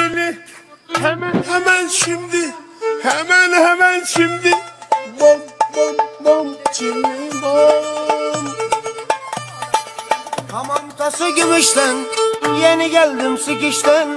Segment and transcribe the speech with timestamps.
[0.00, 0.38] çili
[1.02, 2.54] Hemen hemen şimdi
[3.02, 4.50] Hemen hemen şimdi
[5.20, 5.40] Bom
[5.76, 8.46] bom bom çili bom.
[10.52, 11.96] Hamam tası gümüşten
[12.60, 14.08] Yeni geldim sikişten.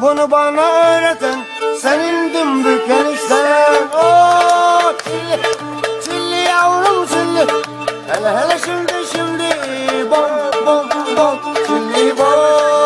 [0.00, 1.38] Bunu bana öğreten
[1.80, 3.88] Senin dümbük enişten.
[3.94, 5.40] Oo, çilli,
[6.04, 7.46] çilli yavrum çilli.
[8.08, 9.50] Hele hele şimdi şimdi
[10.10, 12.79] Bom bom bom çilli bom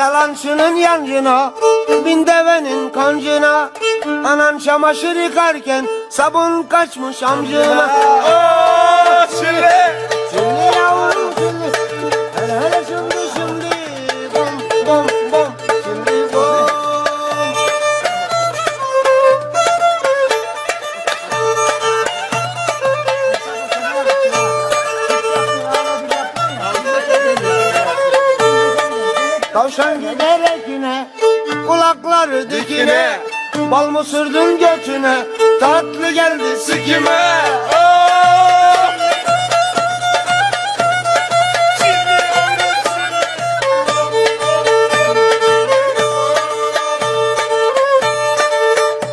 [0.00, 1.52] Yalancının yancına
[2.04, 3.70] Bin devenin kancına.
[4.24, 7.88] Anan çamaşır yıkarken Sabun kaçmış amcına.
[8.24, 10.19] Aa, çili
[29.60, 31.08] Tavşan giderek yine
[31.66, 33.20] Kulakları dikine
[33.70, 35.18] Bal mı sürdün götüne
[35.60, 37.10] Tatlı geldi sikime.
[37.10, 38.00] Aa!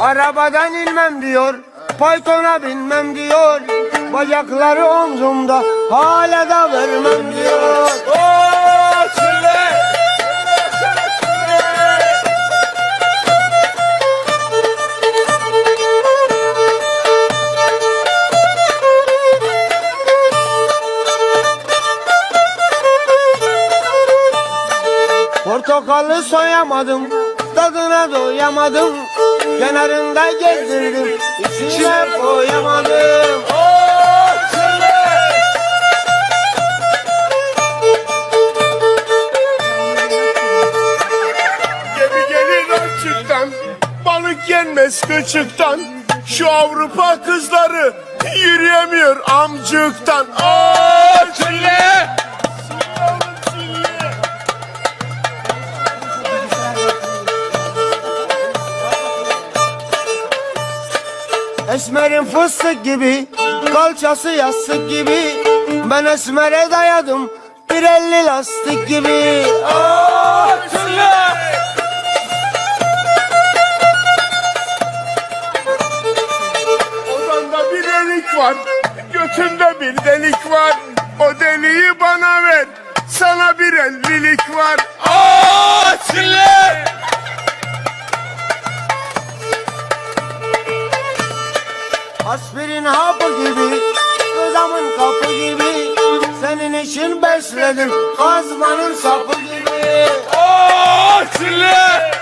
[0.00, 1.54] Arabadan inmem diyor
[1.98, 3.60] Paytona binmem diyor
[4.12, 7.90] Bacakları omzumda Hala da vermem diyor.
[8.16, 8.31] Aa,
[25.52, 27.08] Portakalı soyamadım
[27.54, 28.94] Tadına doyamadım.
[29.58, 33.42] Kenarında gezdirdim İçine koyamadım.
[41.98, 43.48] Gemi gelir açıktan
[44.04, 45.80] Balık yenmez kıçıktan
[46.26, 47.94] Şu Avrupa kızları
[48.36, 52.11] Yürüyemiyor amcıktan Aa çile
[61.82, 63.26] Esmerin fıstık gibi
[63.72, 65.18] Kalçası yastık gibi.
[65.90, 67.30] Ben esmere dayadım
[67.70, 69.44] Bir elli lastik gibi.
[69.64, 71.12] Aa çile
[77.14, 78.54] Odanda bir delik var
[79.12, 80.76] Götümde bir delik var.
[81.20, 82.66] O deliği bana ver
[83.08, 84.76] Sana bir ellilik var.
[85.06, 86.84] Aa çile
[92.32, 93.80] Aspirin hapı gibi
[94.34, 95.94] Kızamın kapı gibi.
[96.40, 100.06] Senin için besledim Kazmanın sapı gibi.
[100.36, 102.12] Aa çile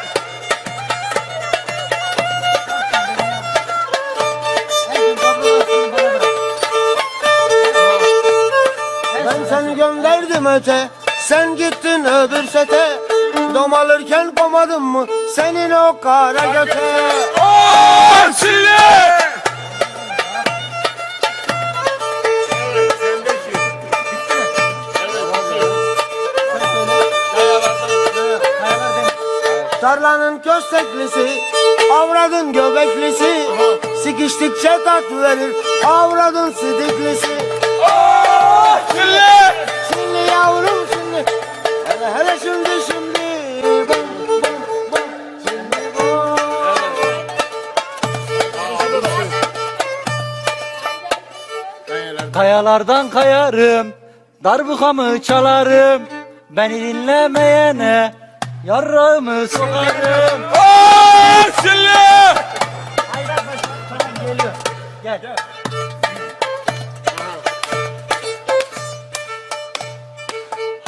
[9.26, 10.88] Ben seni gönderdim öte
[11.28, 12.98] Sen gittin öbür sete.
[13.54, 17.10] Domalırken komadın mı Senin o kara göte?
[17.40, 19.19] Aa çile
[30.60, 31.40] Kösteklisi
[31.92, 33.46] Avradın göbeklisi.
[34.02, 35.56] Sikiştikçe tat verir
[35.86, 37.28] Avradın sidiklisi.
[37.84, 39.54] Aa çile
[39.92, 41.24] Şimdi yavrum şimdi.
[41.84, 43.18] Hele hele şimdi şimdi.
[43.88, 44.42] Bom bom
[44.92, 45.08] bom
[45.48, 46.36] Şimdi bom
[52.34, 53.92] Kayalardan kayarım,
[54.44, 56.02] darbukamı çalarım.
[56.50, 58.19] Beni dinlemeyene
[58.64, 60.42] yarrağımı sokarım.
[60.58, 62.34] Aa çile
[64.26, 64.52] Geliyor.
[65.02, 65.36] Gel.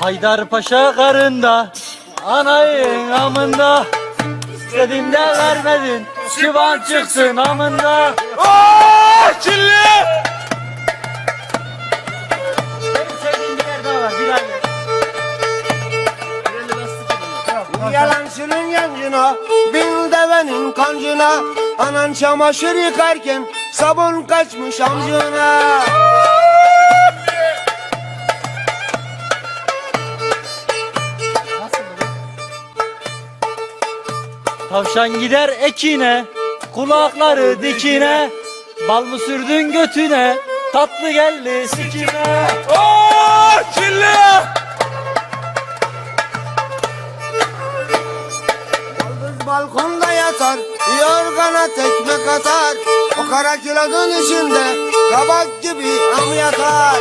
[0.01, 1.73] Haydar Paşa karında,
[2.27, 3.85] anayın amında.
[4.57, 6.07] İstediğimde vermedin,
[6.39, 8.15] çıban çıksın amında.
[8.39, 9.83] Aa çile
[12.83, 14.52] Benim sevdiğim bir yer daha var, bir ay.
[17.91, 19.37] Yalancının yancına
[19.75, 21.41] Bin devenin kancına
[21.79, 25.83] Anan çamaşır yıkarken Sabun kaçmış amcına
[34.73, 36.25] Tavşan gider ekine,
[36.75, 38.31] kulakları dikine.
[38.89, 40.37] Bal mı sürdün götüne,
[40.73, 42.47] tatlı geldi sikine.
[42.71, 44.62] Oo çilli.
[49.63, 50.59] Balkonda yatar
[51.01, 52.77] Yorgana tekme katar.
[53.21, 54.77] O kara kilodun içinde
[55.13, 56.92] Kabak gibi am yatar